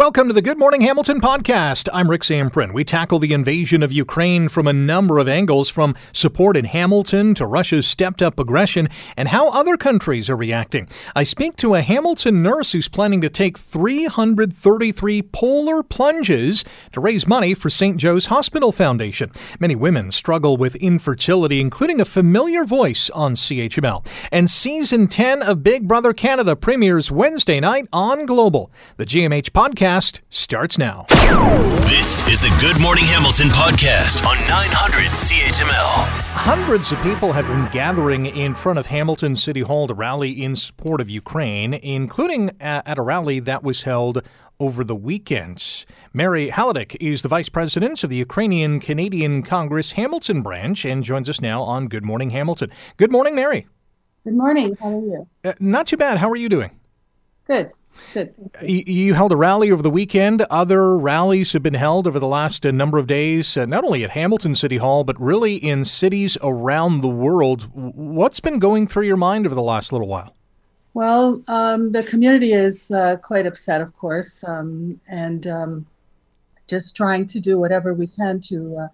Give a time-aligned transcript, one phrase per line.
[0.00, 1.86] Welcome to the Good Morning Hamilton podcast.
[1.92, 2.72] I'm Rick Samprin.
[2.72, 7.34] We tackle the invasion of Ukraine from a number of angles, from support in Hamilton
[7.34, 10.88] to Russia's stepped up aggression and how other countries are reacting.
[11.14, 17.28] I speak to a Hamilton nurse who's planning to take 333 polar plunges to raise
[17.28, 17.98] money for St.
[17.98, 19.30] Joe's Hospital Foundation.
[19.60, 24.06] Many women struggle with infertility, including a familiar voice on CHML.
[24.32, 28.72] And season 10 of Big Brother Canada premieres Wednesday night on Global.
[28.96, 31.04] The GMH podcast podcast starts now.
[31.88, 36.06] This is the Good Morning Hamilton podcast on 900 CHML.
[36.32, 40.54] Hundreds of people have been gathering in front of Hamilton City Hall to rally in
[40.54, 44.22] support of Ukraine, including at a rally that was held
[44.60, 45.84] over the weekend.
[46.12, 51.28] Mary Haladych is the vice president of the Ukrainian Canadian Congress Hamilton branch and joins
[51.28, 52.70] us now on Good Morning Hamilton.
[52.96, 53.66] Good morning, Mary.
[54.22, 54.76] Good morning.
[54.80, 55.26] How are you?
[55.42, 56.18] Uh, not too bad.
[56.18, 56.70] How are you doing?
[57.50, 57.72] Good.
[58.14, 58.32] Good.
[58.62, 60.42] You held a rally over the weekend.
[60.42, 64.04] Other rallies have been held over the last uh, number of days, uh, not only
[64.04, 67.68] at Hamilton City Hall, but really in cities around the world.
[67.74, 70.36] What's been going through your mind over the last little while?
[70.94, 75.86] Well, um, the community is uh, quite upset, of course, um, and um,
[76.68, 78.88] just trying to do whatever we can to uh,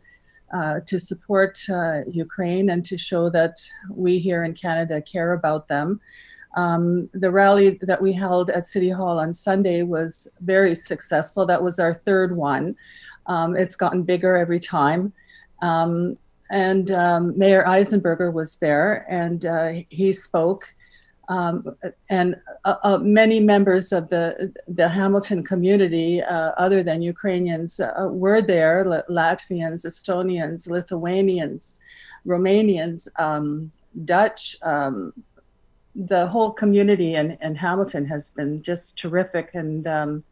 [0.57, 3.59] uh, to support uh, Ukraine and to show that
[3.91, 6.01] we here in Canada care about them.
[6.57, 11.47] Um, the rally that we held at City Hall on Sunday was very successful.
[11.47, 12.75] That was our third one.
[13.27, 15.13] Um, it's gotten bigger every time.
[15.63, 16.17] Um,
[16.51, 20.73] and um, Mayor Eisenberger was there and uh, he spoke.
[21.29, 21.77] Um,
[22.09, 28.09] and uh, uh, many members of the, the Hamilton community, uh, other than Ukrainians, uh,
[28.09, 31.81] were there Latvians, Estonians, Lithuanians,
[32.25, 33.73] Romanians, um,
[34.05, 34.57] Dutch,
[35.97, 40.25] the whole community in, in Hamilton has been just terrific and um,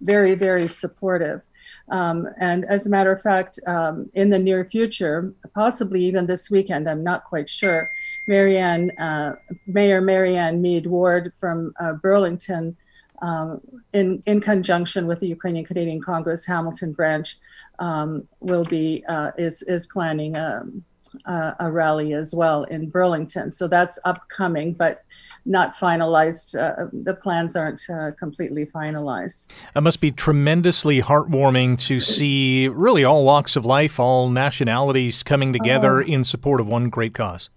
[0.00, 1.46] very, very supportive.
[1.88, 6.50] Um, and as a matter of fact, um, in the near future, possibly even this
[6.50, 7.88] weekend, I'm not quite sure,
[8.26, 9.36] Marianne, uh,
[9.66, 12.76] Mayor Marianne Meed Ward from uh, Burlington,
[13.22, 13.60] um,
[13.92, 17.36] in, in conjunction with the Ukrainian Canadian Congress Hamilton branch,
[17.78, 20.84] um, will be uh, is is planning um,
[21.24, 23.50] uh, a rally as well in Burlington.
[23.50, 25.04] So that's upcoming, but
[25.44, 26.58] not finalized.
[26.58, 29.46] Uh, the plans aren't uh, completely finalized.
[29.74, 35.52] It must be tremendously heartwarming to see really all walks of life, all nationalities coming
[35.52, 36.06] together oh.
[36.06, 37.48] in support of one great cause.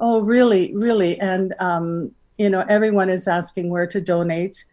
[0.00, 1.20] Oh, really, really.
[1.20, 4.64] And, um, you know, everyone is asking where to donate.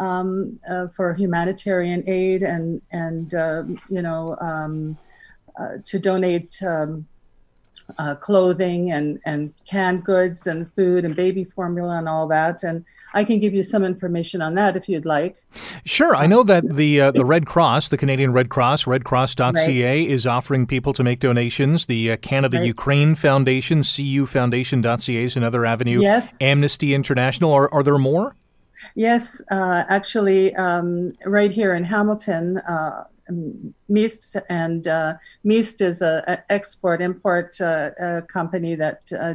[0.00, 4.98] Um, uh, for humanitarian aid and and uh, you know um,
[5.56, 7.06] uh, to donate um,
[7.98, 12.62] uh, clothing and, and canned goods and food and baby formula and all that.
[12.62, 12.84] And
[13.14, 15.36] I can give you some information on that if you'd like.
[15.84, 16.16] Sure.
[16.16, 20.10] I know that the uh, the Red Cross, the Canadian Red Cross, redcross.ca, right.
[20.10, 21.86] is offering people to make donations.
[21.86, 22.66] The uh, Canada right.
[22.66, 26.00] Ukraine Foundation, cufoundation.ca is another avenue.
[26.00, 26.40] Yes.
[26.40, 27.52] Amnesty International.
[27.52, 28.34] Are, are there more?
[28.94, 33.04] Yes, uh, actually, um, right here in Hamilton, uh,
[33.88, 35.14] Meest and uh,
[35.44, 39.34] Meest is a, export import uh, a company that uh,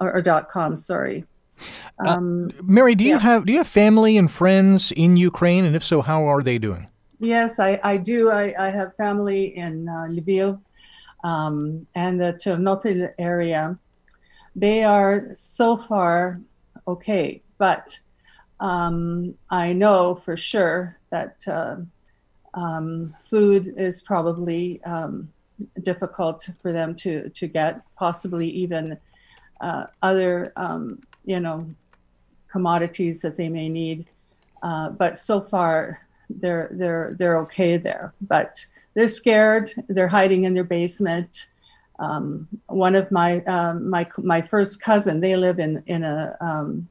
[0.00, 0.76] or, or .com.
[0.76, 1.24] Sorry.
[2.04, 5.64] Uh, um, uh, Mary, do you have do you have family and friends in Ukraine,
[5.64, 6.88] and if so, how are they doing?
[7.20, 8.30] Yes, I, I do.
[8.30, 10.60] I, I have family in uh, Lviv
[11.22, 13.78] um, and the Chernobyl area.
[14.56, 16.40] They are so far
[16.86, 17.42] okay.
[17.58, 17.98] But
[18.60, 21.76] um, I know for sure that uh,
[22.54, 25.32] um, food is probably um,
[25.82, 28.98] difficult for them to, to get, possibly even
[29.60, 31.66] uh, other, um, you know,
[32.48, 34.06] commodities that they may need.
[34.62, 38.14] Uh, but so far, they're they're they're okay there.
[38.22, 38.64] But
[38.94, 39.72] they're scared.
[39.88, 41.48] They're hiding in their basement.
[41.98, 46.88] Um, one of my um, my my first cousin, they live in in a um,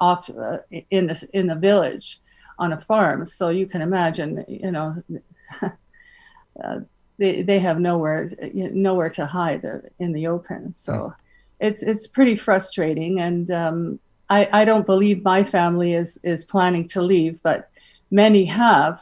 [0.00, 0.58] off uh,
[0.90, 2.20] in this in the village
[2.58, 3.26] on a farm.
[3.26, 5.02] So you can imagine, you know,
[5.62, 6.80] uh,
[7.18, 9.64] they they have nowhere nowhere to hide
[9.98, 10.72] in the open.
[10.72, 11.12] So
[11.60, 13.98] it's it's pretty frustrating, and um,
[14.28, 17.70] I I don't believe my family is is planning to leave, but
[18.10, 19.00] many have,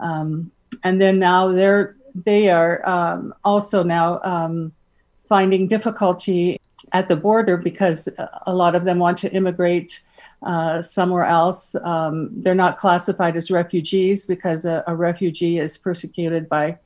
[0.00, 0.50] um,
[0.82, 4.72] and then now they're they are um, also now um,
[5.36, 6.60] finding difficulty
[6.92, 8.08] at the border because
[8.46, 9.90] a lot of them want to immigrate
[10.44, 11.74] uh, somewhere else.
[11.82, 16.78] Um, they're not classified as refugees because a, a, refugee is persecuted by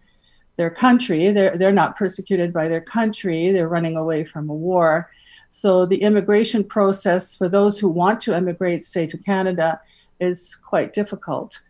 [0.57, 1.31] their country.
[1.31, 5.11] They're, they're not persecuted by their country, they're running away from a war.
[5.51, 9.79] So the immigration process for those who want to immigrate, say, to Canada,
[10.21, 11.61] is quite difficult.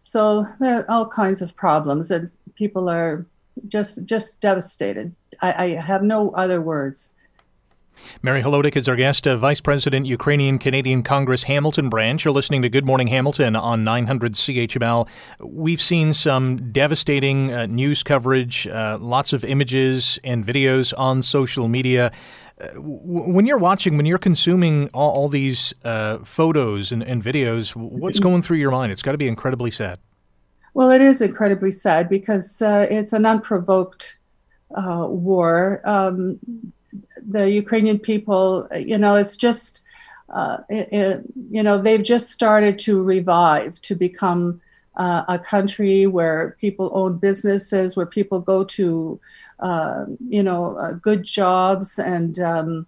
[0.00, 3.26] So there are all kinds of problems, and people are
[3.68, 5.14] just just devastated.
[5.40, 7.14] I, I have no other words.
[8.22, 12.24] Mary Holodik is our guest, uh, Vice President, Ukrainian Canadian Congress Hamilton branch.
[12.24, 15.08] You're listening to Good Morning Hamilton on 900 CHML.
[15.40, 21.68] We've seen some devastating uh, news coverage, uh, lots of images and videos on social
[21.68, 22.12] media.
[22.60, 27.74] Uh, when you're watching, when you're consuming all, all these uh, photos and, and videos,
[27.74, 28.92] what's going through your mind?
[28.92, 29.98] It's got to be incredibly sad.
[30.74, 34.18] Well, it is incredibly sad because uh, it's an unprovoked
[34.70, 35.80] war.
[35.84, 36.38] Um,
[37.26, 39.80] the Ukrainian people, you know, it's just,
[40.30, 44.60] uh, it, it, you know, they've just started to revive to become
[44.96, 49.20] uh, a country where people own businesses, where people go to,
[49.60, 52.86] uh, you know, uh, good jobs and, um,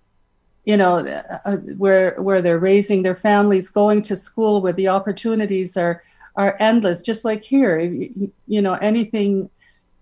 [0.65, 0.97] you know,
[1.45, 6.03] uh, where where they're raising their families, going to school, where the opportunities are
[6.37, 7.03] are endless.
[7.03, 9.51] Just like here, you, you know, anything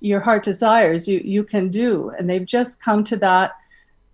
[0.01, 3.57] your heart desires, you you can do, and they've just come to that.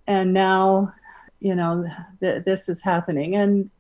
[0.07, 0.93] And now
[1.41, 1.87] you know
[2.21, 3.37] th- this is happening.
[3.37, 3.71] And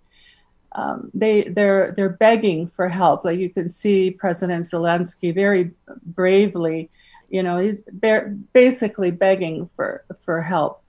[0.72, 3.24] um, they they're they're begging for help.
[3.24, 5.72] Like you can see president zelensky very
[6.04, 6.90] bravely
[7.30, 10.82] you know he's ba- basically begging for for help.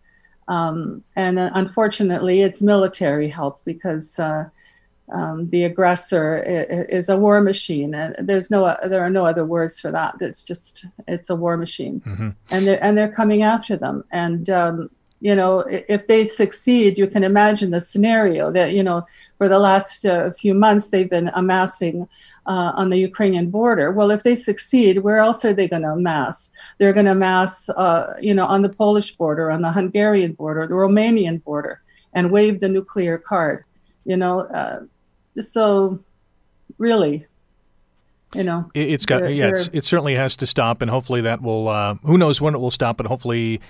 [0.47, 4.49] Um, and uh, unfortunately it's military help because uh,
[5.11, 6.41] um, the aggressor
[6.89, 7.93] is, a war machine.
[7.93, 10.15] And there's no there are no other words for that.
[10.21, 12.01] It's just it's a war machine.
[12.05, 12.29] Mm-hmm.
[12.49, 14.03] and they're and they're coming after them.
[14.11, 14.89] And um,
[15.21, 19.05] you know if they succeed you can imagine the scenario that you know
[19.37, 22.07] for the last uh, few months they've been amassing
[22.47, 23.91] uh, on the ukrainian border.
[23.91, 26.51] Well if they succeed where else are they going to amass?
[26.79, 30.65] They're going to amass uh, you know on the polish border on the hungarian border
[30.67, 31.81] the romanian border
[32.13, 33.63] and wave the nuclear card
[34.05, 34.79] you know uh,
[35.39, 35.99] so
[36.77, 37.25] really
[38.33, 41.95] you know it's got yeah it certainly has to stop and hopefully that will uh,
[42.03, 43.61] who knows when it will stop but hopefully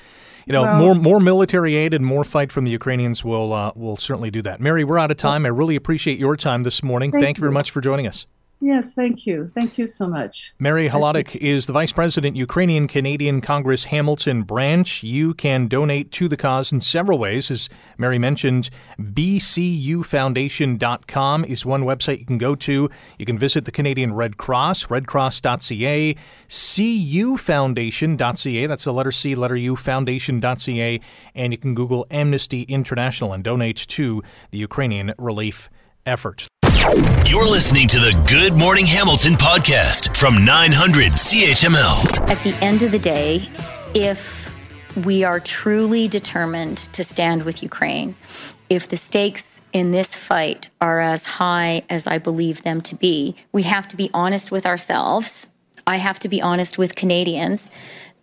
[0.45, 3.71] you know, well, more more military aid and more fight from the Ukrainians will uh,
[3.75, 4.59] will certainly do that.
[4.59, 5.45] Mary, we're out of time.
[5.45, 7.11] I really appreciate your time this morning.
[7.11, 8.25] Thank, thank you very much for joining us.
[8.63, 9.49] Yes, thank you.
[9.55, 10.53] Thank you so much.
[10.59, 15.01] Mary Holodik is the Vice President, Ukrainian Canadian Congress Hamilton branch.
[15.01, 17.49] You can donate to the cause in several ways.
[17.49, 18.69] As Mary mentioned,
[18.99, 22.87] bcufoundation.com is one website you can go to.
[23.17, 26.15] You can visit the Canadian Red Cross, redcross.ca,
[26.47, 31.01] cufoundation.ca, that's the letter C, letter U, foundation.ca,
[31.33, 34.21] and you can Google Amnesty International and donate to
[34.51, 35.71] the Ukrainian relief
[36.05, 36.50] effort.
[36.81, 42.27] You're listening to the Good Morning Hamilton podcast from 900 CHML.
[42.27, 43.47] At the end of the day,
[43.93, 44.51] if
[45.05, 48.15] we are truly determined to stand with Ukraine,
[48.67, 53.35] if the stakes in this fight are as high as I believe them to be,
[53.51, 55.45] we have to be honest with ourselves.
[55.85, 57.69] I have to be honest with Canadians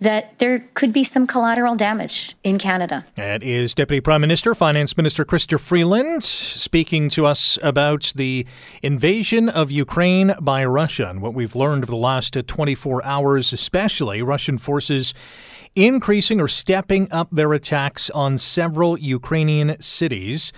[0.00, 3.04] that there could be some collateral damage in Canada.
[3.16, 8.46] That is Deputy Prime Minister, Finance Minister Chrystia Freeland, speaking to us about the
[8.82, 13.52] invasion of Ukraine by Russia and what we've learned over the last uh, 24 hours,
[13.52, 15.14] especially Russian forces
[15.74, 20.52] increasing or stepping up their attacks on several Ukrainian cities.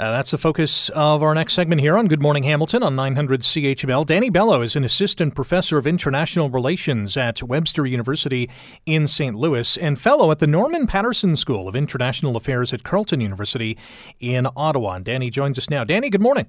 [0.00, 3.42] Uh, that's the focus of our next segment here on Good Morning Hamilton on 900
[3.42, 4.06] CHML.
[4.06, 8.48] Dani Belo is an assistant professor of international relations at Webster University
[8.86, 9.36] in St.
[9.36, 13.76] Louis and fellow at the Norman Paterson School of International Affairs at Carleton University
[14.20, 14.94] in Ottawa.
[14.94, 15.84] And Dani joins us now.
[15.84, 16.46] Dani, good morning.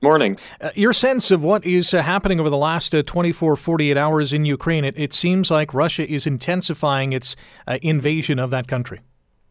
[0.00, 0.38] Morning.
[0.62, 4.32] Uh, your sense of what is uh, happening over the last uh, 24, 48 hours
[4.32, 9.00] in Ukraine, it, it, seems like Russia is intensifying its uh, invasion of that country.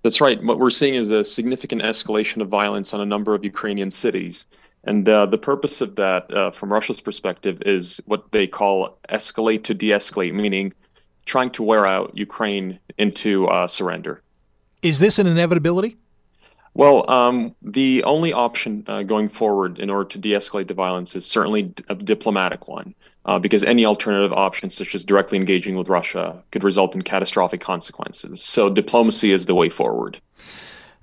[0.03, 0.41] That's right.
[0.43, 4.45] What we're seeing is a significant escalation of violence on a number of Ukrainian cities.
[4.83, 9.63] And uh, the purpose of that, uh, from Russia's perspective, is what they call escalate
[9.63, 10.73] to de escalate, meaning
[11.25, 14.21] trying to wear out Ukraine into uh, surrender.
[14.81, 15.95] Is this an inevitability?
[16.75, 21.15] Well, um, the only option uh, going forward in order to de escalate the violence
[21.15, 25.87] is certainly a diplomatic one, uh, because any alternative options, such as directly engaging with
[25.87, 28.41] Russia, could result in catastrophic consequences.
[28.41, 30.19] So, diplomacy is the way forward.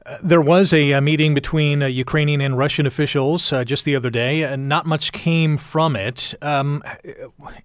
[0.07, 3.95] Uh, there was a, a, meeting between uh, Ukrainian and Russian officials uh, just the
[3.95, 4.43] other day.
[4.43, 6.35] and not much came from it.
[6.41, 6.83] Um,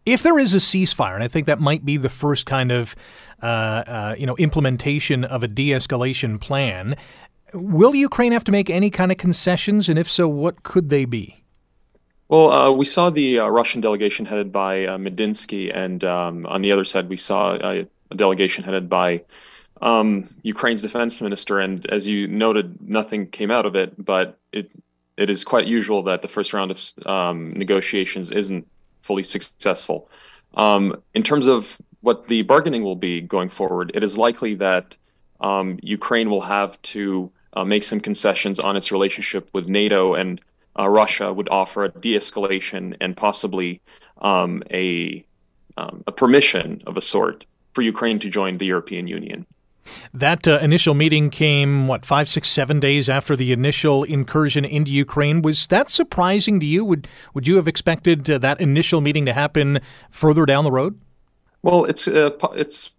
[0.05, 2.93] if there is a ceasefire, and I think that might be the first kind of
[3.41, 6.95] uh, uh, you know implementation of a de-escalation plan,
[7.55, 11.05] Will Ukraine have to make any kind of concessions, and if so, what could they
[11.05, 11.43] be?
[12.27, 16.61] Well, uh, we saw the uh, Russian delegation headed by uh, Medinsky, and um, on
[16.61, 19.23] the other side, we saw a, a delegation headed by
[19.81, 21.59] um, Ukraine's defense minister.
[21.59, 24.69] And as you noted, nothing came out of it, but it
[25.17, 28.67] it is quite usual that the first round of um, negotiations isn't
[29.01, 30.09] fully successful.
[30.55, 34.97] Um, in terms of what the bargaining will be going forward, it is likely that
[35.39, 40.41] um, Ukraine will have to uh, make some concessions on its relationship with NATO, and
[40.77, 43.81] uh, Russia would offer a de-escalation and possibly
[44.21, 45.25] um, a
[45.77, 49.45] um, a permission of a sort for Ukraine to join the European Union.
[50.13, 54.91] That uh, initial meeting came, what, five, six, seven days after the initial incursion into
[54.91, 55.41] Ukraine.
[55.41, 56.83] Was that surprising to you?
[56.85, 60.99] Would would you have expected uh, that initial meeting to happen further down the road?
[61.61, 62.91] Well, it's uh, it's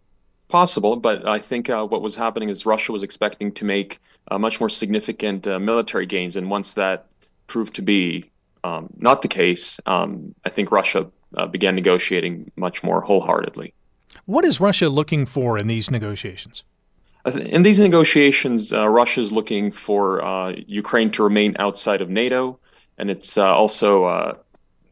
[0.48, 4.00] possible, but I think uh, what was happening is Russia was expecting to make
[4.30, 7.06] uh, much more significant uh, military gains, and once that
[7.46, 8.30] proved to be
[8.64, 13.72] um, not the case, um, I think Russia uh, began negotiating much more wholeheartedly.
[14.24, 16.64] What is Russia looking for in these negotiations?
[17.26, 22.58] In these negotiations, uh, Russia is looking for uh, Ukraine to remain outside of NATO,
[22.98, 24.38] and it's also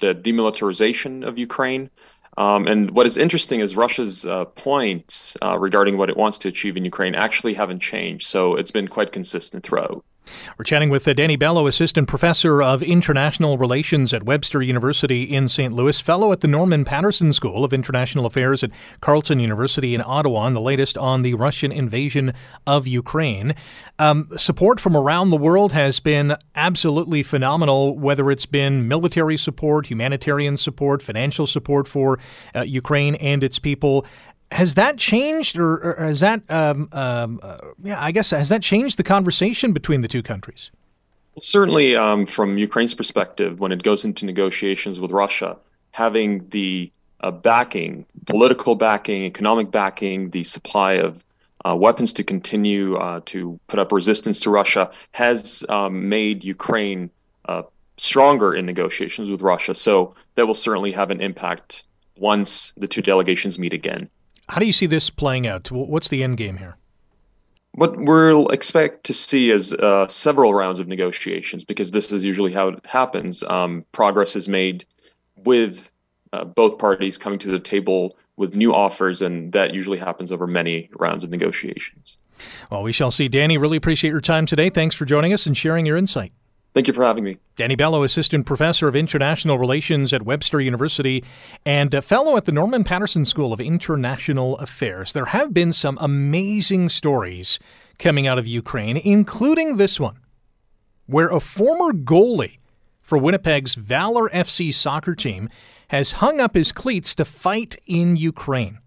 [0.01, 1.91] the demilitarization of Ukraine.
[2.37, 6.49] Um, and what is interesting is Russia's uh, points uh, regarding what it wants to
[6.49, 8.27] achieve in Ukraine actually haven't changed.
[8.27, 10.05] So it's been quite consistent throughout.
[10.59, 15.49] We're chatting with uh, Dani Belo, Assistant Professor of International Relations at Webster University in
[15.49, 15.73] St.
[15.73, 20.47] Louis, Fellow at the Norman Paterson School of International Affairs at Carleton University in Ottawa,
[20.47, 22.33] and the latest on the Russian invasion
[22.67, 23.55] of Ukraine.
[23.99, 29.87] Um, support from around the world has been absolutely phenomenal, whether it's been military support,
[29.87, 32.19] humanitarian support, financial support for
[32.55, 34.05] uh, Ukraine and its people
[34.53, 38.63] has that changed, or, or has that, um, um, uh, yeah, I guess, has that
[38.63, 40.71] changed the conversation between the two countries?
[41.35, 45.57] Well, certainly, um, from Ukraine's perspective, when it goes into negotiations with Russia,
[45.91, 51.25] having the uh, backing, political backing, economic backing, the supply of
[51.65, 57.11] uh, weapons to continue uh, to put up resistance to Russia has um, made Ukraine
[57.47, 57.63] uh,
[57.97, 59.75] stronger in negotiations with Russia.
[59.75, 61.85] So that will certainly have an impact
[62.19, 64.11] once the two delegations meet again.
[64.49, 65.71] How do you see this playing out?
[65.71, 66.77] What's the end game here?
[67.73, 72.53] What we'll expect to see is uh, several rounds of negotiations because this is usually
[72.53, 73.43] how it happens.
[73.45, 74.87] Um, progress is made
[75.37, 75.89] with
[76.33, 80.47] uh, both parties coming to the table with new offers, and that usually happens over
[80.47, 82.17] many rounds of negotiations.
[82.71, 83.29] Well, we shall see.
[83.29, 84.71] Dani, really appreciate your time today.
[84.71, 86.33] Thanks for joining us and sharing your insight.
[86.75, 87.37] Thank you for having me.
[87.57, 91.23] Dani Belo, Assistant Professor of International Relations at Webster University
[91.65, 95.13] and a Fellow at the Norman Paterson School of International Affairs.
[95.13, 97.61] There have been some amazing stories
[98.01, 100.19] coming out of Ukraine, including this one,
[101.07, 102.59] where a former goalie
[103.01, 105.49] for Winnipeg's Valour FC soccer team
[105.89, 108.81] has hung up his cleats to fight in Ukraine.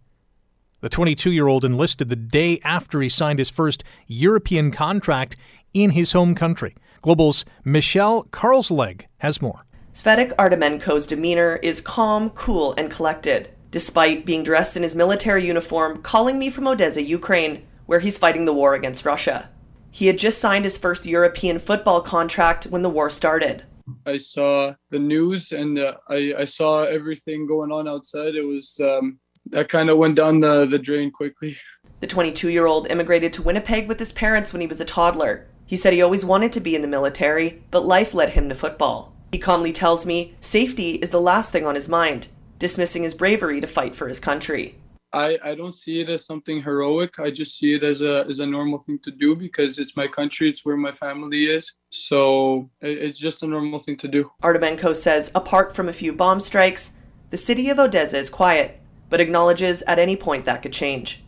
[0.82, 5.38] The 22 year old enlisted the day after he signed his first European contract
[5.74, 6.76] in his home country.
[7.08, 9.62] Global's Michelle Carlsleg has more.
[9.94, 16.02] Svetik Artemenko's demeanor is calm, cool, and collected, despite being dressed in his military uniform,
[16.02, 19.50] calling me from Odessa, Ukraine, where he's fighting the war against Russia.
[19.90, 23.64] He had just signed his first European football contract when the war started.
[24.06, 28.36] I saw the news and uh, I, I saw everything going on outside.
[28.36, 29.18] It was um,
[29.52, 31.56] that kind of went down the, the drain quickly.
[32.02, 35.48] The 22 year old immigrated to Winnipeg with his parents when he was a toddler.
[35.68, 38.56] He said he always wanted to be in the military, but life led him to
[38.56, 39.14] football.
[39.34, 43.60] He calmly tells me safety is the last thing on his mind, dismissing his bravery
[43.60, 44.76] to fight for his country.
[45.12, 47.20] I, I don't see it as something heroic.
[47.20, 50.08] I just see it as a as a normal thing to do because it's my
[50.08, 51.74] country, it's where my family is.
[51.90, 54.32] So it's just a normal thing to do.
[54.42, 56.94] Artemenko says apart from a few bomb strikes,
[57.30, 61.24] the city of Odessa is quiet, but acknowledges at any point that could change.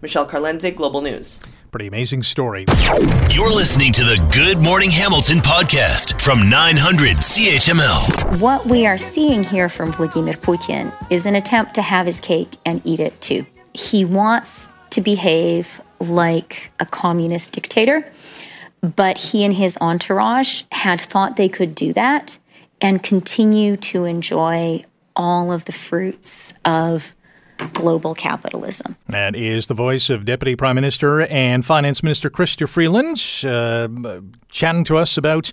[0.00, 1.40] Michelle Carlenze, Global News.
[1.70, 2.64] Pretty amazing story.
[3.30, 6.20] You're listening to the Good Morning Hamilton podcast.
[6.20, 8.40] from 900 CHML.
[8.40, 12.48] What we are seeing here from Vladimir Putin is an attempt to have his cake
[12.66, 13.46] and eat it too.
[13.72, 18.10] He wants to behave like a communist dictator,
[18.80, 22.36] but he and his entourage had thought they could do that
[22.80, 24.82] and continue to enjoy
[25.14, 27.14] all of the fruits of
[27.68, 28.96] global capitalism.
[29.08, 34.84] That is the voice of Deputy Prime Minister and Finance Minister Chrystia Freeland uh, chatting
[34.84, 35.52] to us about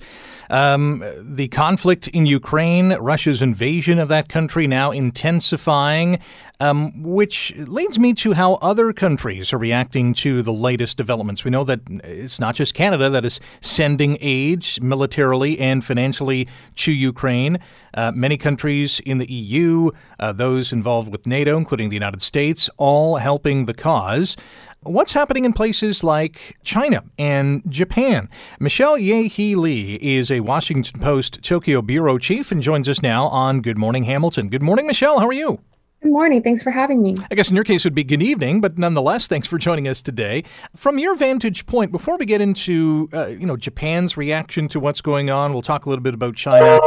[0.50, 6.20] um, the conflict in Ukraine, Russia's invasion of that country now intensifying,
[6.60, 11.44] um, which leads me to how other countries are reacting to the latest developments.
[11.44, 16.92] We know that it's not just Canada that is sending aid militarily and financially to
[16.92, 17.60] Ukraine.
[17.94, 22.70] Uh, many countries in the EU, uh, those involved with NATO, including the United States,
[22.78, 24.36] all helping the cause.
[24.82, 28.30] What's happening in places like China and Japan?
[28.60, 33.62] Michelle Ye Lee is a Washington Post Tokyo bureau chief and joins us now on
[33.62, 34.50] Good Morning Hamilton.
[34.50, 35.20] Good morning, Michelle.
[35.20, 35.60] How are you?
[36.08, 36.42] Good morning.
[36.42, 37.18] Thanks for having me.
[37.30, 39.90] I guess in your case it would be good evening, but nonetheless, thanks for joining
[39.90, 40.46] us today.
[40.74, 45.02] From your vantage point, before we get into uh, you know Japan's reaction to what's
[45.02, 46.80] going on, we'll talk a little bit about China.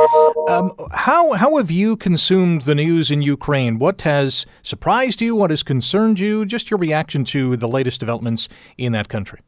[0.49, 3.79] Um, how how have you consumed the news in Ukraine?
[3.79, 5.37] What has surprised you?
[5.37, 6.47] What has concerned you?
[6.47, 8.49] Just your reaction to the latest developments
[8.79, 9.41] in that country.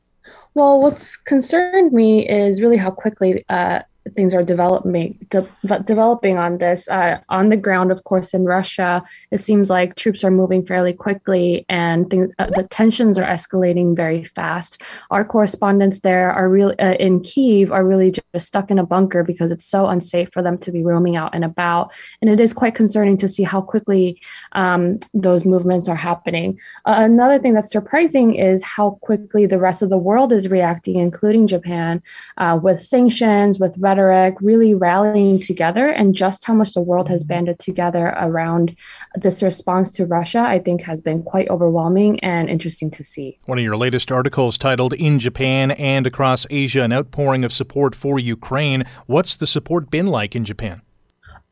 [0.53, 3.79] Well, what's concerned me is really how quickly uh,
[4.17, 9.03] things are developing de- developing on this uh, on the ground of course in russia
[9.31, 13.97] it seems like troops are moving fairly quickly and things, uh, the tensions are escalating
[13.97, 14.83] very fast.
[15.11, 19.23] Our correspondents there are really uh, in kiev are really just stuck in a bunker
[19.23, 21.93] because it's so unsafe for them to be roaming out and about.
[22.21, 24.21] And it is quite concerning to see how quickly
[24.53, 26.59] um, those movements are happening.
[26.85, 30.97] Uh, another thing that's surprising is how quickly the rest of the world is reacting
[30.97, 32.03] including japan
[32.39, 37.23] uh, with sanctions with rhetoric really rallying together and just how much the world has
[37.25, 38.75] banded together around
[39.15, 43.39] this response to Russia, I think has been quite overwhelming and interesting to see.
[43.45, 47.95] One of your latest articles titled In Japan and Across Asia, an outpouring of support
[47.95, 48.85] for Ukraine.
[49.07, 50.81] What's the support been like in Japan?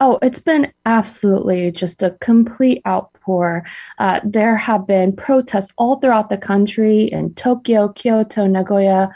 [0.03, 3.67] Oh, it's been absolutely just a complete outpour.
[3.99, 9.15] Uh, there have been protests all throughout the country in Tokyo, Kyoto, Nagoya,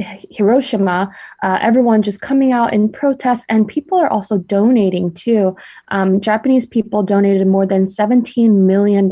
[0.00, 5.56] Hiroshima, uh, everyone just coming out in protest, and people are also donating too.
[5.88, 9.10] Um, Japanese people donated more than $17 million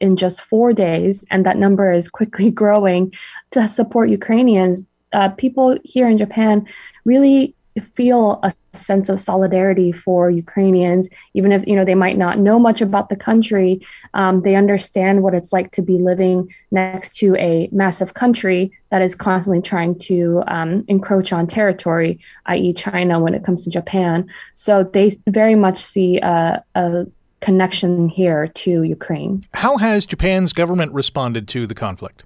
[0.00, 3.12] in just four days, and that number is quickly growing
[3.50, 4.84] to support Ukrainians.
[5.12, 6.66] Uh, people here in Japan
[7.04, 7.54] really
[7.94, 12.58] feel a sense of solidarity for Ukrainians, even if you know they might not know
[12.58, 13.80] much about the country.
[14.14, 19.02] Um, they understand what it's like to be living next to a massive country that
[19.02, 24.28] is constantly trying to um, encroach on territory, i.e., China, when it comes to Japan.
[24.54, 27.06] So they very much see a, a
[27.40, 29.44] connection here to Ukraine.
[29.54, 32.24] How has Japan's government responded to the conflict?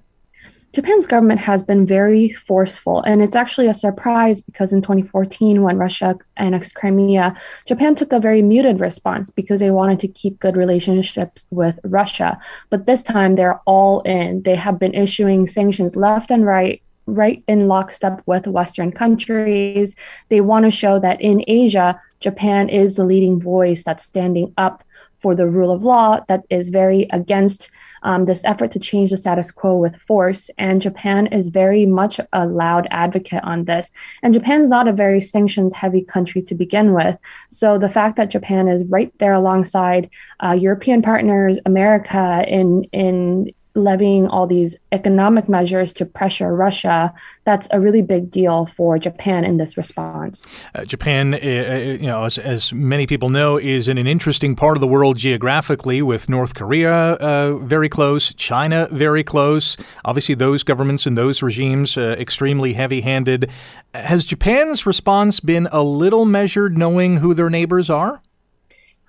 [0.73, 5.77] Japan's government has been very forceful, and it's actually a surprise because in 2014, when
[5.77, 10.55] Russia annexed Crimea, Japan took a very muted response because they wanted to keep good
[10.55, 12.39] relationships with Russia.
[12.69, 14.43] But this time, they're all in.
[14.43, 19.95] They have been issuing sanctions left and right right in lockstep with Western countries.
[20.29, 24.83] They want to show that in Asia, Japan is the leading voice that's standing up
[25.21, 27.69] for the rule of law that is very against
[28.03, 30.49] um, this effort to change the status quo with force.
[30.57, 33.91] And Japan is very much a loud advocate on this.
[34.23, 37.17] And Japan's not a very sanctions heavy country to begin with.
[37.49, 43.51] So the fact that Japan is right there alongside uh, European partners, America, in in
[43.75, 47.13] levying all these economic measures to pressure Russia,
[47.45, 50.45] that's a really big deal for Japan in this response.
[50.75, 54.55] Uh, Japan, uh, uh, you know, as, as, many people know, is in an interesting
[54.55, 59.77] part of the world geographically, with North Korea uh, very close, China very close.
[60.05, 63.49] Obviously, those governments and those regimes uh, extremely heavy-handed.
[63.93, 68.21] Has Japan's response been a little measured, knowing who their neighbors are?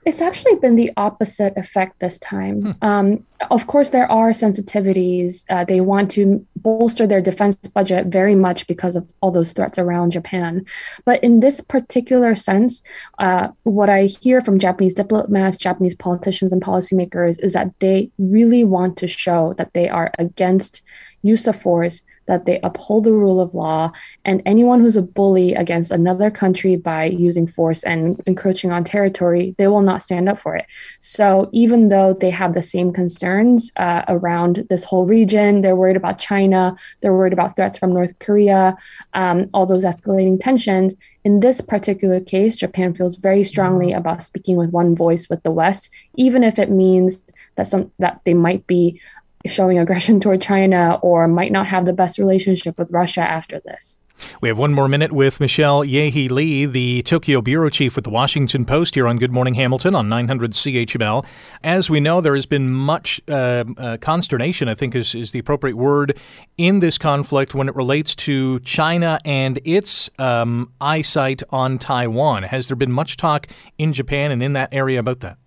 [0.05, 2.63] It's actually been the opposite effect this time.
[2.63, 2.71] Hmm.
[2.83, 5.45] Um, of course, there are sensitivities.
[5.49, 9.79] Uh, they want to bolster their defense budget very much because of all those threats
[9.79, 10.65] around Japan.
[11.05, 12.83] But in this particular sense,
[13.19, 18.65] uh, what I hear from Japanese diplomats, Japanese politicians, and policymakers is that they really
[18.65, 20.83] want to show that they are against
[21.23, 23.91] use of force that they uphold the rule of law,
[24.25, 29.55] and anyone who's a bully against another country by using force and encroaching on territory,
[29.59, 30.67] they will not stand up for it.
[30.99, 35.63] So even though they have the same concerns uh, around this whole region.
[35.63, 36.77] They're worried about China.
[37.01, 38.77] They're worried about threats from North Korea,
[39.15, 40.97] um, all those escalating tensions.
[41.25, 43.99] In this particular case, Japan feels very strongly mm-hmm.
[43.99, 47.21] about speaking with one voice with the West, even if it means
[47.57, 49.01] that some that they might be
[49.47, 54.01] showing aggression toward China or might not have the best relationship with Russia after this.
[54.41, 58.05] We have one more minute with Michelle Ye Hee Lee, the Tokyo bureau chief with
[58.05, 61.25] the Washington Post, here on Good Morning Hamilton on 900 CHML.
[61.63, 65.39] As we know, there has been much uh, uh, consternation, I think is, is the
[65.39, 66.19] appropriate word,
[66.57, 72.45] in this conflict when it relates to China and its um, eyesight on Taiwan.
[72.45, 73.47] Has there been much talk
[73.79, 75.39] in Japan and in that area about that?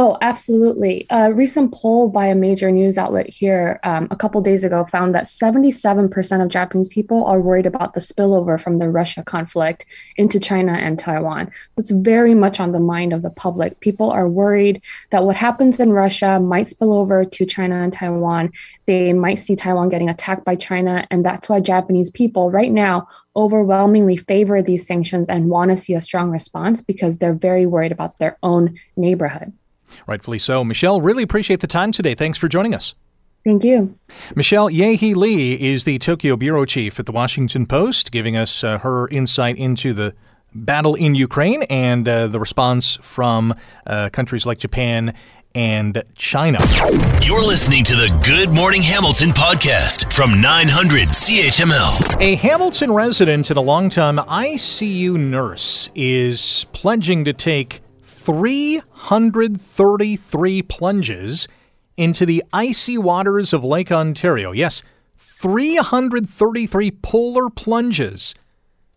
[0.00, 1.08] Oh, absolutely.
[1.10, 5.12] A recent poll by a major news outlet here um, a couple days ago found
[5.12, 10.38] that 77% of Japanese people are worried about the spillover from the Russia conflict into
[10.38, 11.50] China and Taiwan.
[11.78, 13.80] It's very much on the mind of the public.
[13.80, 14.80] People are worried
[15.10, 18.52] that what happens in Russia might spill over to China and Taiwan.
[18.86, 21.08] They might see Taiwan getting attacked by China.
[21.10, 25.94] And that's why Japanese people right now overwhelmingly favor these sanctions and want to see
[25.94, 29.52] a strong response because they're very worried about their own neighborhood.
[30.06, 30.64] Rightfully so.
[30.64, 32.14] Michelle, really appreciate the time today.
[32.14, 32.94] Thanks for joining us.
[33.44, 33.96] Thank you.
[34.34, 38.62] Michelle Ye Hee Lee is the Tokyo bureau chief at the Washington Post, giving us
[38.62, 40.14] uh, her insight into the
[40.54, 43.54] battle in Ukraine and uh, the response from
[43.86, 45.14] uh, countries like Japan
[45.54, 46.58] and China.
[47.22, 52.20] You're listening to the Good Morning Hamilton podcast from 900 CHML.
[52.20, 57.80] A Hamilton resident and a longtime ICU nurse is pledging to take
[58.28, 61.48] 333 plunges
[61.96, 64.52] into the icy waters of Lake Ontario.
[64.52, 64.82] Yes,
[65.16, 68.34] 333 polar plunges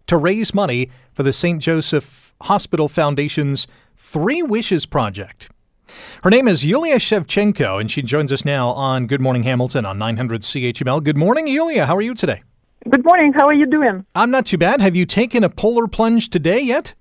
[0.08, 1.62] to raise money for the St.
[1.62, 5.48] Joseph Hospital Foundation's Three Wishes Project.
[6.26, 9.98] Her name is Yulia Shevchenko, and she joins us now on Good Morning Hamilton on
[9.98, 11.02] 900 CHML.
[11.02, 11.86] Good morning, Yulia.
[11.86, 12.44] How are you today?
[12.90, 13.32] Good morning.
[13.32, 14.06] How are you doing?
[14.14, 14.82] I'm not too bad.
[14.82, 16.96] Have you taken a polar plunge today yet?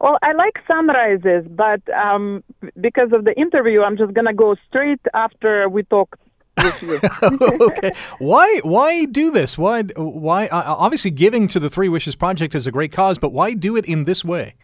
[0.00, 2.44] Well, I like sunrises, but um,
[2.80, 6.16] because of the interview, I'm just gonna go straight after we talk
[6.56, 7.00] with you.
[7.60, 7.92] okay.
[8.18, 8.60] Why?
[8.62, 9.58] Why do this?
[9.58, 9.82] Why?
[9.82, 10.46] Why?
[10.46, 13.76] Uh, obviously, giving to the Three Wishes Project is a great cause, but why do
[13.76, 14.54] it in this way?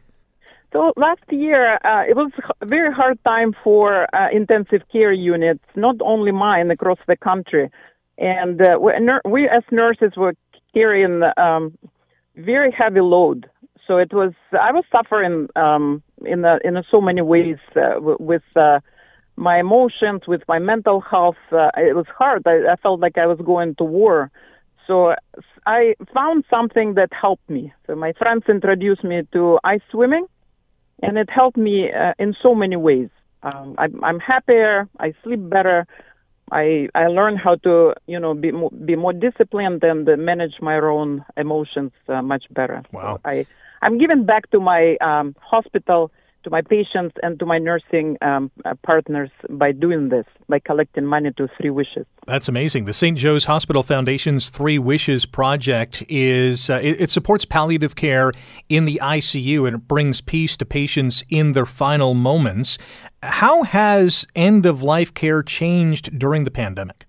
[0.73, 5.65] So last year, uh, it was a very hard time for uh, intensive care units,
[5.77, 7.71] not only mine, across the country.
[8.19, 8.93] And uh, we,
[9.25, 10.35] we, as nurses were
[10.73, 11.79] carrying um,
[12.37, 13.49] very heavy load
[13.87, 18.43] so it was I was suffering um, in a, in so many ways uh, with
[18.57, 18.81] uh,
[19.37, 21.37] my emotions, with my mental health.
[21.53, 22.43] Uh, it was hard.
[22.47, 24.31] I, I felt like I was going to war.
[24.87, 25.15] So
[25.67, 27.73] I found something that helped me.
[27.87, 30.27] So my friends introduced me to ice swimming,
[31.03, 33.09] and it helped me uh, in so many ways.
[33.43, 34.89] Um, I, I'm happier.
[35.01, 35.87] I sleep better.
[36.53, 40.77] I I learned how to you know be more, be more disciplined and manage my
[40.77, 42.83] own emotions uh, much better.
[42.93, 43.17] Wow.
[43.17, 43.47] So I
[43.83, 46.11] I'm giving back to my um, hospital,
[46.45, 51.05] to my patients, and to my nursing um, uh, partners by doing this, by collecting
[51.05, 52.07] money to Three Wishes.
[52.27, 52.85] That's amazing.
[52.85, 53.19] The St.
[53.19, 58.33] Joe's Hospital Foundation's Three Wishes project is uh, it, it supports palliative care
[58.69, 62.79] in the ICU and it brings peace to patients in their final moments.
[63.23, 67.07] How has end of life care changed during the pandemic?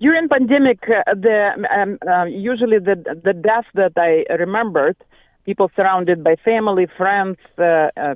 [0.00, 4.96] During pandemic, uh, the um, uh, usually the the deaths that I remembered
[5.44, 7.36] people surrounded by family, friends.
[7.58, 8.14] Uh, uh,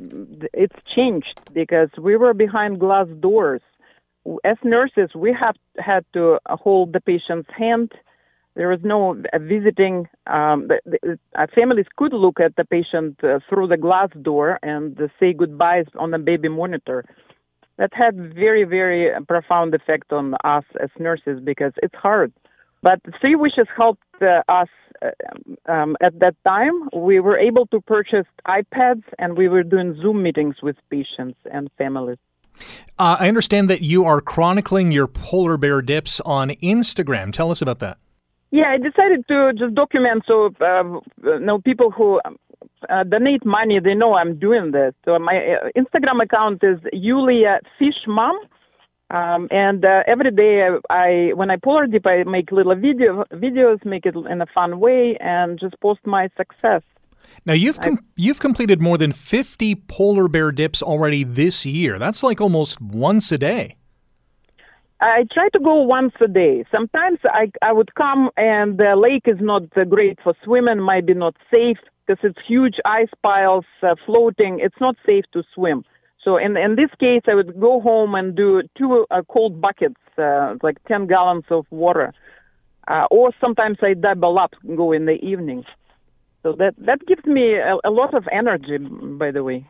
[0.53, 3.63] it's changed because we were behind glass doors.
[4.45, 7.93] As nurses, we have had to hold the patient's hand.
[8.55, 10.09] There was no uh, visiting.
[10.27, 14.59] Um, the, the, uh, families could look at the patient uh, through the glass door
[14.63, 17.05] and say goodbyes on the baby monitor.
[17.79, 22.33] That had very, very profound effect on us as nurses because it's hard.
[22.83, 24.69] But Three Wishes helped uh, us
[25.03, 29.97] uh, um, at that time, we were able to purchase iPads and we were doing
[30.01, 32.19] Zoom meetings with patients and families.
[32.99, 37.33] Uh, I understand that you are chronicling your polar bear dips on Instagram.
[37.33, 37.99] Tell us about that.
[38.51, 40.83] Yeah, I decided to just document so uh,
[41.23, 42.19] you know people who
[42.89, 44.95] uh, donate money they know I'm doing this.
[45.05, 48.37] So my uh, Instagram account is Yulia Fish Mom.
[49.11, 53.25] Um, and uh, every day, I, I when I polar dip, I make little video
[53.33, 56.83] videos, make it in a fun way, and just post my success.
[57.47, 61.99] Now you've com- you've completed more than fifty polar bear dips already this year.
[61.99, 63.77] That's like almost once a day.
[65.01, 66.65] I try to go once a day.
[66.71, 71.15] Sometimes I I would come and the lake is not great for swimming, might be
[71.15, 74.59] not safe because it's huge ice piles uh, floating.
[74.61, 75.85] It's not safe to swim.
[76.29, 80.03] So in in this case, I would go home and do two uh, cold buckets,
[80.19, 82.13] uh, like 10 gallons of water,
[82.87, 85.65] uh, or sometimes I double up, go in the evening.
[86.43, 88.77] So that that gives me a, a lot of energy.
[88.77, 89.67] By the way.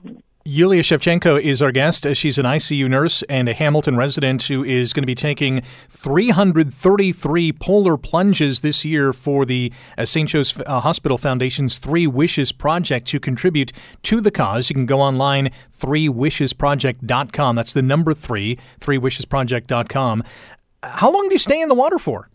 [0.50, 2.06] Yulia Shevchenko is our guest.
[2.14, 7.52] She's an ICU nurse and a Hamilton resident who is going to be taking 333
[7.52, 10.26] polar plunges this year for the uh, St.
[10.26, 13.72] Joe's uh, Hospital Foundation's Three Wishes Project to contribute
[14.04, 14.70] to the cause.
[14.70, 17.54] You can go online, threewishesproject.com.
[17.54, 20.24] That's the number three, threewishesproject.com.
[20.82, 22.30] How long do you stay in the water for?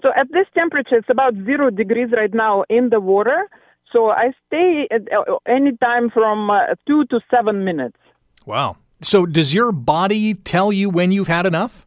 [0.00, 3.50] So at this temperature, it's about zero degrees right now in the water.
[3.94, 7.96] So I stay at uh, any time from uh, two to seven minutes.
[8.44, 8.76] Wow.
[9.00, 11.86] So does your body tell you when you've had enough?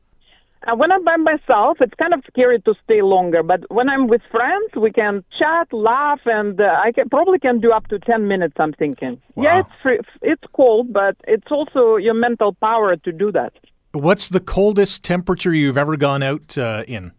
[0.65, 3.43] Uh, when I'm by myself, it's kind of scary to stay longer.
[3.43, 7.59] But when I'm with friends, we can chat, laugh, and uh, I can probably can
[7.59, 8.55] do up to ten minutes.
[8.57, 9.21] I'm thinking.
[9.35, 9.43] Wow.
[9.43, 13.51] Yeah, it's free, it's cold, but it's also your mental power to do that.
[13.91, 17.11] What's the coldest temperature you've ever gone out uh, in?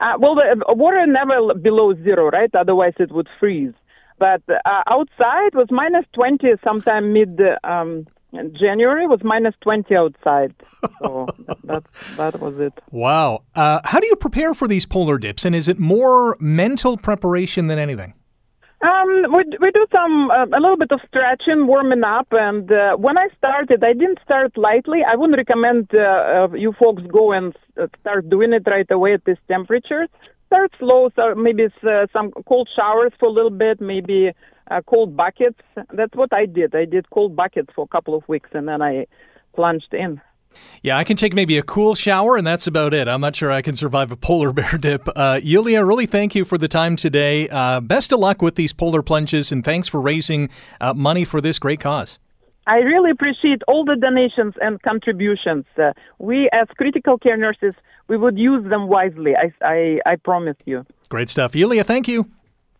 [0.00, 2.52] Uh, well, the water never below zero, right?
[2.54, 3.74] Otherwise, it would freeze.
[4.22, 8.06] But uh, outside was minus 20 sometime mid um,
[8.52, 10.54] January was minus 20 outside.
[11.02, 11.26] So
[11.64, 11.82] that,
[12.18, 12.72] that was it.
[12.92, 13.42] Wow.
[13.56, 15.44] Uh, how do you prepare for these polar dips?
[15.44, 18.14] And is it more mental preparation than anything?
[18.82, 22.96] Um, we, we do some uh, a little bit of stretching, warming up, and uh,
[22.96, 25.00] when I started, I didn't start lightly.
[25.08, 29.24] I wouldn't recommend uh, you folks go and uh, start doing it right away at
[29.24, 30.08] these temperatures
[30.52, 31.08] start slow.
[31.16, 34.32] So maybe it's, uh, some cold showers for a little bit, maybe
[34.70, 35.58] uh, cold buckets.
[35.92, 36.74] That's what I did.
[36.74, 39.06] I did cold buckets for a couple of weeks, and then I
[39.54, 40.20] plunged in.
[40.82, 43.08] Yeah, I can take maybe a cool shower, and that's about it.
[43.08, 45.08] I'm not sure I can survive a polar bear dip.
[45.16, 47.48] Uh, Yulia, really thank you for the time today.
[47.48, 51.40] Uh, best of luck with these polar plunges, and thanks for raising uh, money for
[51.40, 52.18] this great cause.
[52.66, 55.64] I really appreciate all the donations and contributions.
[55.76, 57.74] Uh, we, as critical care nurses,
[58.08, 59.34] we would use them wisely.
[59.36, 60.86] I, I, I promise you.
[61.08, 61.56] Great stuff.
[61.56, 62.26] Yulia, thank you.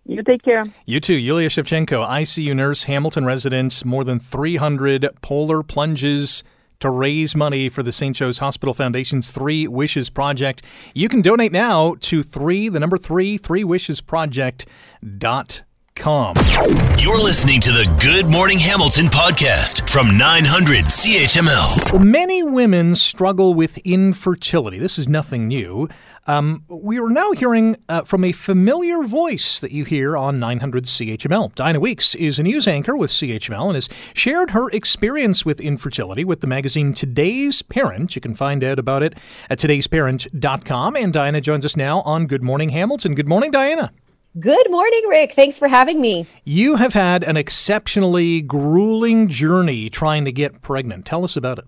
[0.04, 0.64] You take care.
[0.84, 1.14] You too.
[1.14, 6.42] Yulia Shevchenko, ICU nurse, Hamilton resident, more than 300 polar plunges
[6.80, 8.16] to raise money for the St.
[8.16, 10.62] Joe's Hospital Foundation's Three Wishes Project.
[10.94, 14.66] You can donate now to three, the number three, three wishes project
[15.18, 15.62] dot
[15.94, 16.34] com.
[16.98, 21.92] You're listening to the Good Morning Hamilton podcast from 900 CHML.
[21.92, 24.78] Well, many women struggle with infertility.
[24.78, 25.88] This is nothing new.
[26.26, 30.84] Um, we are now hearing uh, from a familiar voice that you hear on 900
[30.84, 31.52] CHML.
[31.56, 36.24] Diana Weeks is a news anchor with CHML and has shared her experience with infertility
[36.24, 38.14] with the magazine Today's Parent.
[38.14, 39.14] You can find out about it
[39.50, 40.94] at today'sparent.com.
[40.96, 43.16] And Diana joins us now on Good Morning Hamilton.
[43.16, 43.92] Good morning, Diana.
[44.40, 45.34] Good morning, Rick.
[45.34, 46.26] Thanks for having me.
[46.44, 51.04] You have had an exceptionally grueling journey trying to get pregnant.
[51.04, 51.66] Tell us about it.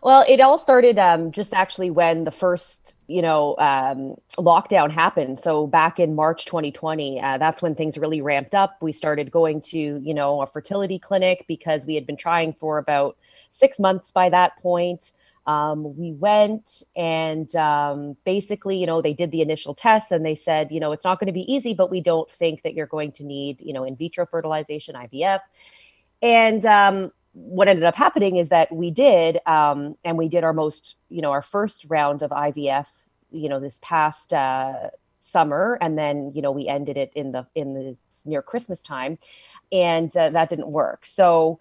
[0.00, 5.40] Well, it all started um, just actually when the first, you know, um, lockdown happened.
[5.40, 8.76] So back in March 2020, uh, that's when things really ramped up.
[8.80, 12.78] We started going to, you know, a fertility clinic because we had been trying for
[12.78, 13.16] about
[13.50, 15.10] six months by that point.
[15.46, 20.34] Um, we went and um, basically, you know, they did the initial tests and they
[20.34, 22.86] said, you know, it's not going to be easy, but we don't think that you're
[22.86, 25.40] going to need, you know, in vitro fertilization, IVF.
[26.22, 30.52] And um, what ended up happening is that we did, um, and we did our
[30.52, 32.86] most, you know, our first round of IVF,
[33.30, 37.46] you know, this past uh, summer, and then, you know, we ended it in the
[37.54, 39.18] in the near Christmas time,
[39.72, 41.04] and uh, that didn't work.
[41.04, 41.58] So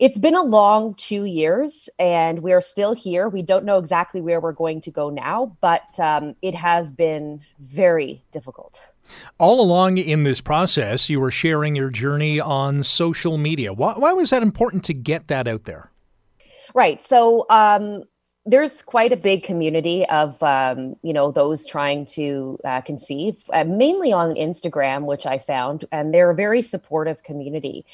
[0.00, 3.28] it's been a long two years and we're still here.
[3.28, 7.42] We don't know exactly where we're going to go now, but um, it has been
[7.60, 8.80] very difficult.
[9.38, 13.74] All along in this process, you were sharing your journey on social media.
[13.74, 15.90] Why, why was that important to get that out there?
[16.74, 17.04] Right.
[17.04, 18.04] So, um,
[18.46, 23.64] there's quite a big community of um, you know those trying to uh, conceive uh,
[23.64, 27.84] mainly on instagram which i found and they're a very supportive community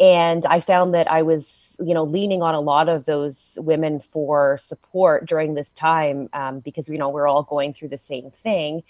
[0.00, 4.00] and i found that i was you know leaning on a lot of those women
[4.00, 8.30] for support during this time um, because you know we're all going through the same
[8.30, 8.82] thing.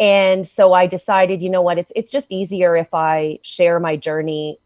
[0.00, 3.96] And so i decided you know what it's it's just easier if i share my
[3.96, 4.58] journey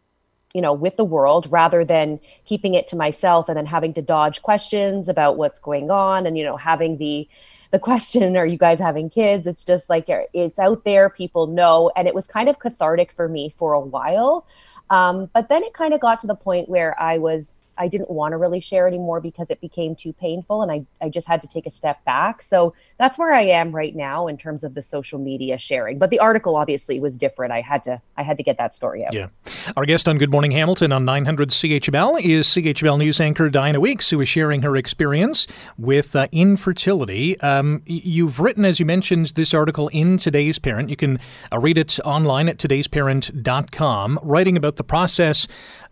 [0.53, 4.01] you know with the world rather than keeping it to myself and then having to
[4.01, 7.27] dodge questions about what's going on and you know having the
[7.71, 9.45] the question are you guys having kids?
[9.45, 11.91] It's just like it's out there people know.
[11.95, 14.47] And it was kind of cathartic for me for a while
[14.89, 18.09] um, but then it kind of got to the point where I was I didn't
[18.09, 21.41] want to really share anymore because it became too painful and I, I just had
[21.41, 22.41] to take a step back.
[22.41, 25.97] So that's where I am right now in terms of the social media sharing.
[25.97, 27.53] But the article obviously was different.
[27.53, 29.13] I had to I had to get that story out.
[29.13, 29.27] Yeah.
[29.75, 34.09] Our guest on Good Morning Hamilton on 900 CHML is CHML news anchor Diana Weeks,
[34.09, 37.39] who is sharing her experience with uh, infertility.
[37.41, 40.89] Um, you've written, as you mentioned, this article in Today's Parent.
[40.89, 41.19] You can
[41.51, 45.47] uh, read it online at today'sparent.com, writing about the process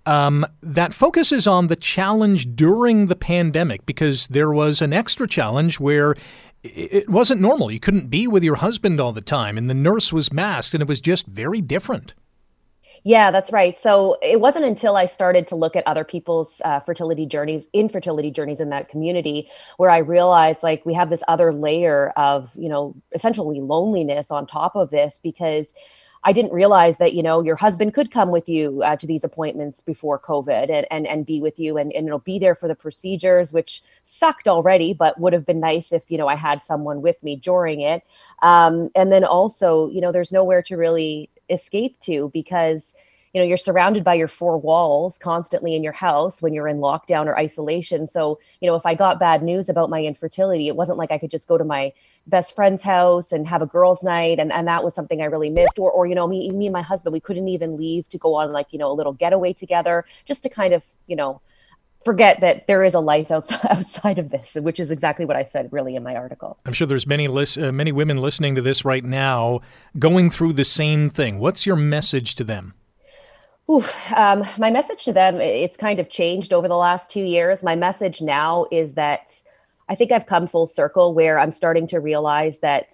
[0.05, 5.79] um, that focuses on the challenge during the pandemic because there was an extra challenge
[5.79, 6.15] where
[6.63, 7.71] it wasn't normal.
[7.71, 10.81] You couldn't be with your husband all the time, and the nurse was masked, and
[10.81, 12.13] it was just very different.
[13.07, 13.79] Yeah, that's right.
[13.79, 18.31] So it wasn't until I started to look at other people's uh, fertility journeys, infertility
[18.31, 22.67] journeys in that community, where I realized like we have this other layer of, you
[22.67, 25.75] know, essentially loneliness on top of this because
[26.27, 29.23] I didn't realize that, you know, your husband could come with you uh, to these
[29.23, 32.67] appointments before COVID and, and, and be with you and, and, know, be there for
[32.67, 36.63] the procedures, which sucked already, but would have been nice if, you know, I had
[36.63, 38.01] someone with me during it.
[38.41, 42.95] Um, and then also, you know, there's nowhere to really escape to because
[43.35, 46.77] you know you're surrounded by your four walls constantly in your house when you're in
[46.77, 50.75] lockdown or isolation so you know if i got bad news about my infertility it
[50.77, 51.91] wasn't like i could just go to my
[52.27, 55.49] best friend's house and have a girls night and, and that was something i really
[55.49, 58.17] missed or or you know me me and my husband we couldn't even leave to
[58.17, 61.41] go on like you know a little getaway together just to kind of you know
[62.05, 65.73] forget that there is a life outside, of this, which is exactly what I said
[65.73, 66.59] really in my article.
[66.63, 69.61] I'm sure there's many lis- uh, many women listening to this right now
[69.97, 71.39] going through the same thing.
[71.39, 72.75] What's your message to them?
[73.69, 77.63] Oof, um, my message to them, it's kind of changed over the last two years.
[77.63, 79.41] My message now is that
[79.89, 82.91] I think I've come full circle where I'm starting to realize that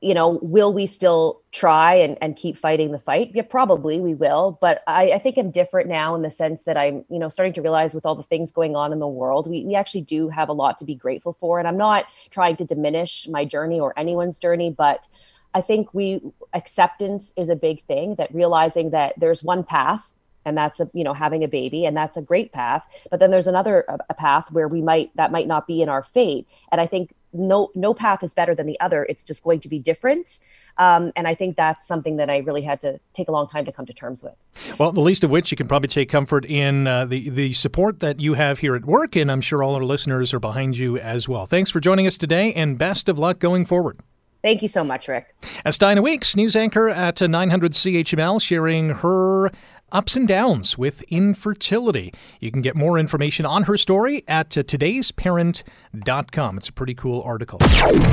[0.00, 3.32] you know, will we still try and, and keep fighting the fight?
[3.34, 4.56] Yeah, probably we will.
[4.60, 7.52] But I, I think I'm different now in the sense that I'm, you know, starting
[7.54, 10.28] to realize with all the things going on in the world, we, we actually do
[10.28, 11.58] have a lot to be grateful for.
[11.58, 15.08] And I'm not trying to diminish my journey or anyone's journey, but
[15.54, 16.20] I think we
[16.54, 20.12] acceptance is a big thing that realizing that there's one path
[20.48, 23.30] and that's a you know having a baby and that's a great path but then
[23.30, 26.46] there's another a path where we might that might not be in our fate.
[26.72, 29.04] And i think no no path is better than the other.
[29.04, 30.38] It's just going to be different.
[30.78, 33.64] Um, and i think that's something that i really had to take a long time
[33.66, 34.34] to come to terms with.
[34.78, 38.00] Well the least of which you can probably take comfort in uh, the the support
[38.00, 40.96] that you have here at work and i'm sure all our listeners are behind you
[40.98, 41.46] as well.
[41.46, 44.00] Thanks for joining us today and best of luck going forward
[44.42, 45.34] Thank you so much, Rick.
[45.64, 49.50] As Diana Weeks, news anchor at 900 CHML, sharing her
[49.90, 52.12] ups and downs with infertility.
[52.40, 56.58] You can get more information on her story at today'sparent.com.
[56.58, 57.58] It's a pretty cool article.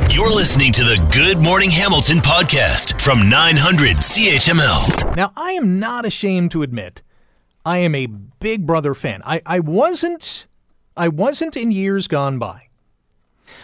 [0.10, 5.16] You're listening to the Good Morning Hamilton podcast from 900 CHML.
[5.16, 7.02] Now, I am not ashamed to admit
[7.66, 9.22] I am a Big Brother fan.
[9.26, 10.48] I, I wasn't
[10.98, 12.68] I wasn't in years gone by.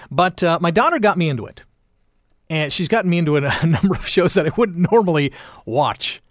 [0.10, 1.64] But uh, my daughter got me into it.
[2.52, 5.32] And she's gotten me into a, number of shows that I wouldn't normally
[5.66, 6.22] watch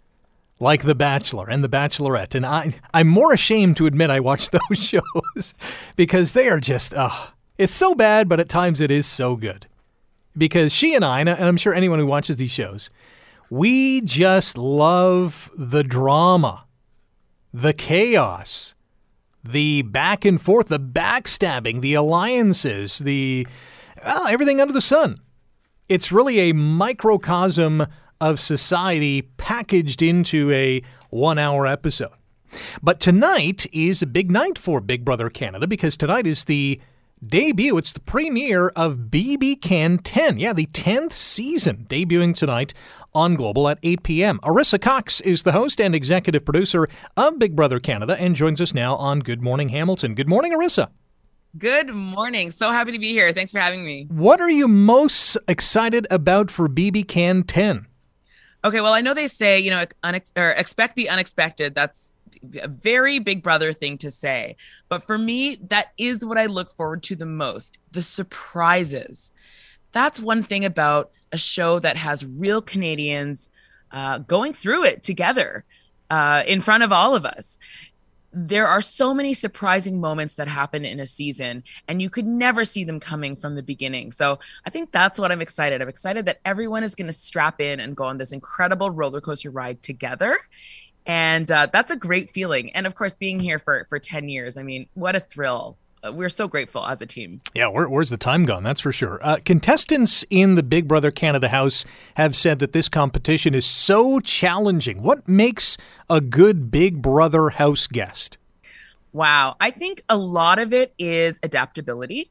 [0.60, 2.34] like The Bachelor and The Bachelorette.
[2.34, 5.54] And I, I'm more ashamed to admit I watch those shows
[5.96, 9.66] because they are just, uh, it's so bad, but at times it is so good.
[10.36, 12.90] Because she and I, and I'm sure anyone who watches these shows,
[13.48, 16.66] we just love the drama,
[17.52, 18.74] the chaos,
[19.42, 23.46] the back and forth, the backstabbing, the alliances, the
[24.04, 25.18] well, everything under the sun.
[25.90, 27.84] It's really a microcosm
[28.20, 32.12] of society packaged into a one hour episode.
[32.80, 36.80] But tonight is a big night for Big Brother Canada because tonight is the
[37.26, 40.38] debut, it's the premiere of BB Can 10.
[40.38, 42.72] Yeah, the 10th season debuting tonight
[43.12, 44.38] on Global at 8 p.m.
[44.44, 48.72] Arisa Cox is the host and executive producer of Big Brother Canada and joins us
[48.72, 50.14] now on Good Morning Hamilton.
[50.14, 50.90] Good morning, Arisa.
[51.58, 52.52] Good morning.
[52.52, 53.32] So happy to be here.
[53.32, 54.06] Thanks for having me.
[54.08, 57.86] What are you most excited about for BB Can 10?
[58.64, 61.74] Okay, well, I know they say, you know, unex- or expect the unexpected.
[61.74, 62.12] That's
[62.62, 64.56] a very big brother thing to say.
[64.88, 69.32] But for me, that is what I look forward to the most the surprises.
[69.90, 73.48] That's one thing about a show that has real Canadians
[73.90, 75.64] uh, going through it together
[76.10, 77.58] uh, in front of all of us
[78.32, 82.64] there are so many surprising moments that happen in a season and you could never
[82.64, 84.10] see them coming from the beginning.
[84.12, 85.82] So i think that's what i'm excited.
[85.82, 89.20] I'm excited that everyone is going to strap in and go on this incredible roller
[89.20, 90.36] coaster ride together.
[91.06, 92.72] And uh, that's a great feeling.
[92.72, 95.76] And of course being here for for 10 years i mean what a thrill
[96.12, 97.40] we're so grateful as a team.
[97.54, 98.62] Yeah, where, where's the time gone?
[98.62, 99.20] That's for sure.
[99.22, 101.84] Uh, contestants in the Big Brother Canada house
[102.14, 105.02] have said that this competition is so challenging.
[105.02, 105.76] What makes
[106.08, 108.38] a good Big Brother house guest?
[109.12, 109.56] Wow.
[109.60, 112.30] I think a lot of it is adaptability,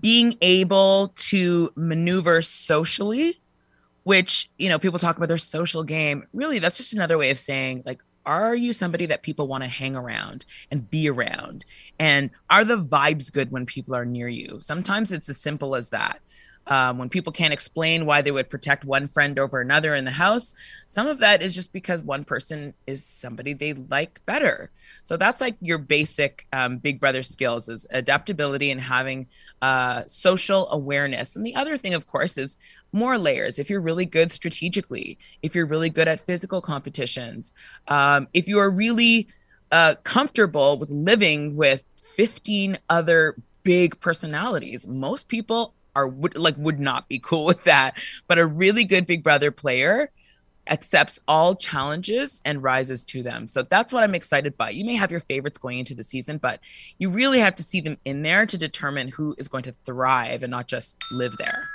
[0.00, 3.40] being able to maneuver socially,
[4.02, 6.26] which, you know, people talk about their social game.
[6.34, 9.68] Really, that's just another way of saying, like, are you somebody that people want to
[9.68, 11.64] hang around and be around?
[11.98, 14.58] And are the vibes good when people are near you?
[14.60, 16.20] Sometimes it's as simple as that
[16.68, 20.10] um, when people can't explain why they would protect one friend over another in the
[20.10, 20.54] house
[20.88, 24.70] some of that is just because one person is somebody they like better.
[25.02, 29.26] So that's like your basic um, big brother skills is adaptability and having
[29.60, 31.36] uh, social awareness.
[31.36, 32.56] And the other thing of course is
[32.92, 33.58] more layers.
[33.58, 37.52] If you're really good strategically if you're really good at physical competitions
[37.88, 39.28] um, if you are really
[39.70, 46.78] uh, comfortable with living with 15 other big personalities most people are would like would
[46.78, 47.98] not be cool with that.
[48.26, 50.10] But a really good Big Brother player
[50.68, 53.46] accepts all challenges and rises to them.
[53.46, 54.70] So that's what I'm excited by.
[54.70, 56.60] You may have your favorites going into the season, but
[56.98, 60.42] you really have to see them in there to determine who is going to thrive
[60.42, 61.66] and not just live there.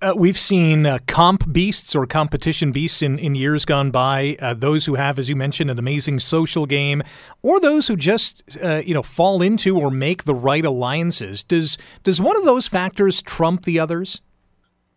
[0.00, 4.36] Uh, we've seen uh, comp beasts or competition beasts in, in years gone by.
[4.38, 7.02] Uh, those who have, as you mentioned, an amazing social game,
[7.42, 11.42] or those who just uh, you know fall into or make the right alliances.
[11.42, 14.20] Does does one of those factors trump the others?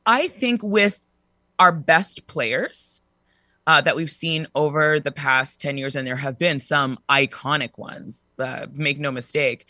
[0.06, 1.08] I think with
[1.58, 3.02] our best players
[3.66, 7.80] uh, that we've seen over the past ten years, and there have been some iconic
[7.80, 8.28] ones.
[8.38, 9.66] Uh, make no mistake.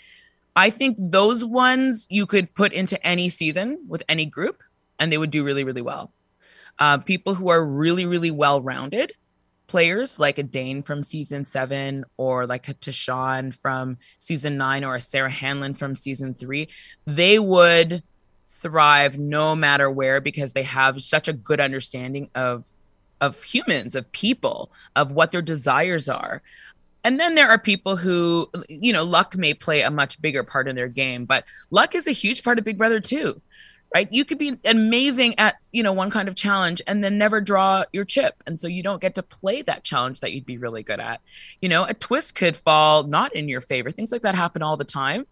[0.57, 4.61] I think those ones you could put into any season with any group
[5.01, 6.13] and they would do really, really well.
[6.79, 9.11] Uh, people who are really, really well rounded
[9.67, 14.95] players, like a Dane from season seven, or like a Tychon from season nine, or
[14.95, 16.69] a Sarah Hanlon from season three,
[17.05, 18.03] they would
[18.49, 22.65] thrive no matter where because they have such a good understanding of
[23.21, 26.41] of humans of people of what their desires are
[27.03, 30.67] and then there are people who you know luck may play a much bigger part
[30.67, 33.41] in their game but luck is a huge part of big brother too
[33.93, 34.07] right?
[34.11, 37.83] You could be amazing at you know one kind of challenge and then never draw
[37.91, 38.41] your chip.
[38.45, 41.21] And so you don't get to play that challenge that you'd be really good at.
[41.61, 43.91] You know a twist could fall not in your favor.
[43.91, 45.25] Things like that happen all the time.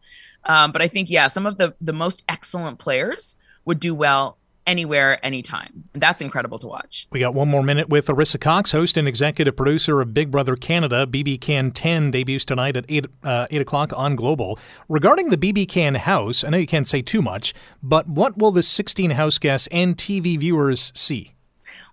[0.46, 3.36] Um, but i think yeah some of the the most excellent players
[3.66, 4.39] would do well
[4.70, 5.84] anywhere, anytime.
[5.94, 7.08] And that's incredible to watch.
[7.12, 10.56] We got one more minute with Arisa Cox, host and executive producer of Big Brother
[10.56, 11.08] Canada.
[11.08, 14.60] BB Can 10 debuts tonight at 8, uh, 8 o'clock on Global.
[14.88, 18.52] Regarding the BB Can house, I know you can't say too much, but what will
[18.52, 21.34] the 16 house guests and TV viewers see?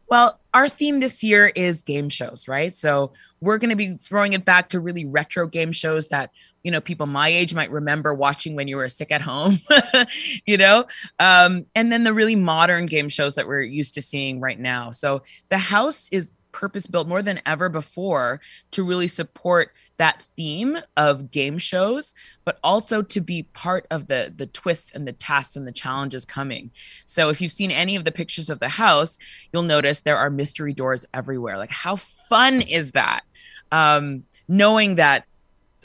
[0.08, 2.72] Well, our theme this year is game shows, right?
[2.72, 6.30] So we're going to be throwing it back to really retro game shows that,
[6.62, 9.58] you know, people my age might remember watching when you were sick at home,
[10.46, 10.84] you know?
[11.18, 14.92] Um, and then the really modern game shows that we're used to seeing right now.
[14.92, 18.40] So the house is purpose built more than ever before
[18.70, 22.14] to really support that theme of game shows
[22.46, 26.24] but also to be part of the the twists and the tasks and the challenges
[26.24, 26.70] coming.
[27.04, 29.18] So if you've seen any of the pictures of the house
[29.52, 31.58] you'll notice there are mystery doors everywhere.
[31.58, 33.20] Like how fun is that?
[33.70, 35.26] Um knowing that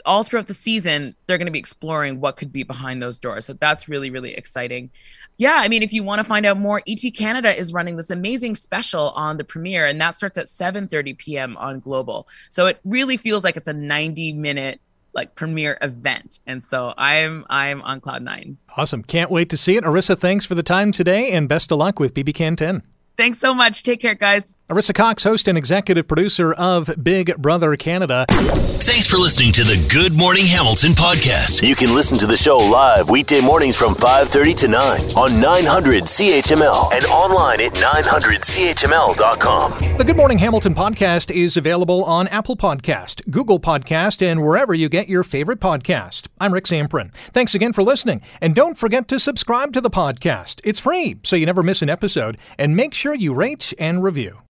[0.04, 3.46] all throughout the season, they're going to be exploring what could be behind those doors.
[3.46, 4.90] So that's really, really exciting.
[5.38, 8.10] Yeah, I mean, if you want to find out more, ET Canada is running this
[8.10, 11.56] amazing special on the premiere, and that starts at 7:30 p.m.
[11.56, 12.28] on Global.
[12.50, 14.80] So it really feels like it's a 90 minute
[15.14, 16.40] like premiere event.
[16.46, 18.56] And so I'm I'm on cloud nine.
[18.76, 19.02] Awesome.
[19.02, 19.84] Can't wait to see it.
[19.84, 22.82] Arisa, thanks for the time today and best of luck with BB Can 10.
[23.16, 23.82] Thanks so much.
[23.82, 24.58] Take care, guys.
[24.70, 28.24] Arisa Cox, host and executive producer of Big Brother Canada.
[28.30, 31.62] Thanks for listening to the Good Morning Hamilton podcast.
[31.66, 36.04] You can listen to the show live weekday mornings from 5:30 to 9 on 900
[36.04, 39.96] CHML and online at 900CHML.com.
[39.98, 44.88] The Good Morning Hamilton podcast is available on Apple Podcast, Google Podcast, and wherever you
[44.88, 46.28] get your favorite podcast.
[46.40, 47.12] I'm Rick Zamperin.
[47.32, 50.62] Thanks again for listening, and don't forget to subscribe to the podcast.
[50.64, 54.42] It's free, so you never miss an episode, and make sure you rate and review.